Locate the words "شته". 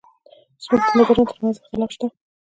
1.95-2.07